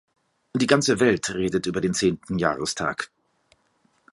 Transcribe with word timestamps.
Die 0.53 0.65
ganze 0.65 0.99
Welt 0.99 1.29
redet 1.31 1.67
über 1.67 1.79
den 1.79 1.93
zehnten 1.93 2.39
Jahrestag. 2.39 3.11